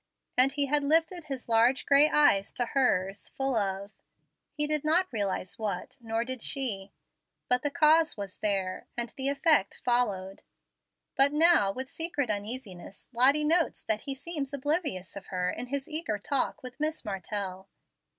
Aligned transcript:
And 0.35 0.53
he 0.53 0.65
had 0.65 0.83
lifted 0.83 1.25
his 1.25 1.47
large 1.47 1.85
gray 1.85 2.09
eyes 2.09 2.51
to 2.53 2.65
hers 2.65 3.29
full 3.29 3.55
of 3.55 3.91
he 4.51 4.65
did 4.65 4.83
not 4.83 5.05
realize 5.13 5.59
what, 5.59 5.99
nor 6.01 6.25
did 6.25 6.41
she 6.41 6.91
but 7.47 7.61
the 7.61 7.69
cause 7.69 8.17
was 8.17 8.37
there, 8.39 8.87
and 8.97 9.09
the 9.15 9.29
effect 9.29 9.79
followed. 9.85 10.41
But 11.15 11.33
now, 11.33 11.71
with 11.71 11.91
secret 11.91 12.31
uneasiness, 12.31 13.09
Lottie 13.13 13.43
notes 13.45 13.83
that 13.83 14.01
he 14.01 14.15
seems 14.15 14.51
oblivious 14.55 15.15
of 15.15 15.27
her 15.27 15.51
in 15.51 15.67
his 15.67 15.87
eager 15.87 16.17
talk 16.17 16.63
with 16.63 16.79
Miss 16.79 17.05
Martell. 17.05 17.69